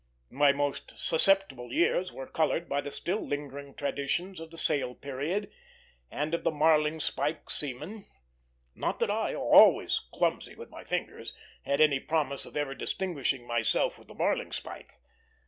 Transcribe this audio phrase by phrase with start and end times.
[0.31, 5.51] My most susceptible years were colored by the still lingering traditions of the sail period,
[6.09, 8.07] and of the "marling spike seaman;"
[8.73, 11.35] not that I, always clumsy with my fingers,
[11.65, 14.95] had any promise of ever distinguishing myself with the marling spike.